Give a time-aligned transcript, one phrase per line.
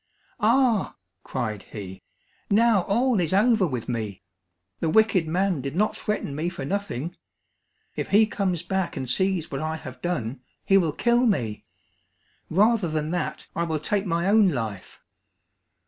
[0.39, 2.01] "Ah," cried he,
[2.49, 4.23] "now all is over with me!
[4.79, 7.15] The wicked man did not threaten me for nothing;
[7.95, 11.65] if he comes back and sees what I have done, he will kill me.
[12.49, 14.99] Rather than that I will take my own life."